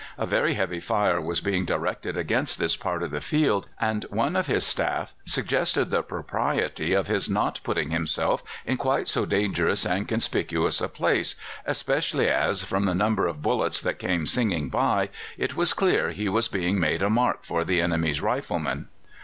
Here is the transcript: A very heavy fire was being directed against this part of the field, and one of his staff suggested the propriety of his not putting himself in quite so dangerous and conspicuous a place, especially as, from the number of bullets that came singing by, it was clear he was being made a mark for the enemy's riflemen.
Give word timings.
A 0.17 0.25
very 0.25 0.55
heavy 0.55 0.79
fire 0.79 1.21
was 1.21 1.41
being 1.41 1.63
directed 1.63 2.17
against 2.17 2.57
this 2.57 2.75
part 2.75 3.03
of 3.03 3.11
the 3.11 3.21
field, 3.21 3.69
and 3.79 4.03
one 4.05 4.35
of 4.35 4.47
his 4.47 4.65
staff 4.65 5.13
suggested 5.25 5.91
the 5.91 6.01
propriety 6.01 6.93
of 6.93 7.05
his 7.05 7.29
not 7.29 7.59
putting 7.63 7.91
himself 7.91 8.43
in 8.65 8.77
quite 8.77 9.07
so 9.07 9.27
dangerous 9.27 9.85
and 9.85 10.07
conspicuous 10.07 10.81
a 10.81 10.89
place, 10.89 11.35
especially 11.67 12.27
as, 12.29 12.63
from 12.63 12.85
the 12.85 12.95
number 12.95 13.27
of 13.27 13.43
bullets 13.43 13.79
that 13.79 13.99
came 13.99 14.25
singing 14.25 14.69
by, 14.69 15.09
it 15.37 15.55
was 15.55 15.71
clear 15.71 16.09
he 16.09 16.27
was 16.27 16.47
being 16.47 16.79
made 16.79 17.03
a 17.03 17.09
mark 17.11 17.43
for 17.43 17.63
the 17.63 17.79
enemy's 17.79 18.21
riflemen. 18.21 18.87